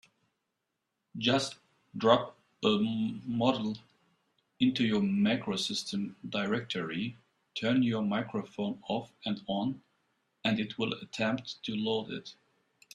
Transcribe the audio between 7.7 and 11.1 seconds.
your microphone off and on, and it will